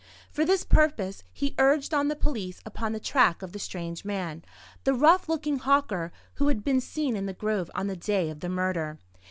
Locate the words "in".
7.15-7.27